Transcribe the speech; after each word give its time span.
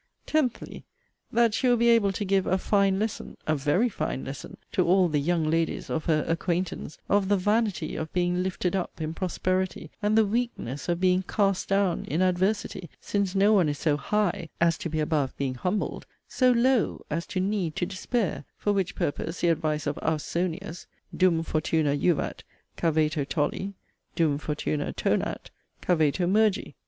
TENTHLY, 0.25 0.83
That 1.31 1.53
she 1.53 1.67
will 1.67 1.77
be 1.77 1.89
able 1.89 2.11
to 2.13 2.25
give 2.25 2.47
a 2.47 2.57
'fine 2.57 2.97
lesson' 2.97 3.37
(a 3.45 3.55
'very' 3.55 3.87
fine 3.87 4.25
lesson) 4.25 4.57
to 4.71 4.83
all 4.83 5.07
the 5.07 5.21
'young 5.21 5.47
ladies' 5.47 5.91
of 5.91 6.05
her 6.05 6.25
'acquaintance,' 6.27 6.97
of 7.07 7.29
the 7.29 7.37
'vanity' 7.37 7.95
of 7.95 8.11
being 8.11 8.41
'lifted 8.41 8.75
up' 8.75 8.99
in 8.99 9.13
'prosperity,' 9.13 9.91
and 10.01 10.17
the 10.17 10.25
'weakness' 10.25 10.89
of 10.89 10.99
being 10.99 11.21
'cast 11.21 11.69
down' 11.69 12.05
in 12.05 12.19
'adversity'; 12.23 12.89
since 12.99 13.35
no 13.35 13.53
one 13.53 13.69
is 13.69 13.77
so 13.77 13.95
'high,' 13.95 14.49
as 14.59 14.75
to 14.79 14.89
be 14.89 14.99
above 14.99 15.37
being 15.37 15.53
'humbled'; 15.53 16.07
so 16.27 16.49
'low,' 16.51 17.05
as 17.11 17.27
to 17.27 17.39
'need 17.39 17.75
to 17.75 17.85
despair': 17.85 18.43
for 18.57 18.73
which 18.73 18.95
purpose 18.95 19.41
the 19.41 19.49
advice 19.49 19.85
of 19.85 19.99
'Ausonius,' 20.01 20.87
'Dum 21.15 21.43
fortuna 21.43 21.95
juvat, 21.95 22.41
caveto 22.75 23.23
tolli: 23.23 23.75
Dum 24.15 24.39
fortuna 24.39 24.91
tonat, 24.93 25.51
caveto 25.79 26.25
mergi.' 26.27 26.73